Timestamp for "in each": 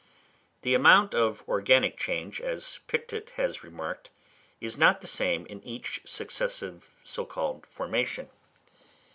5.45-6.01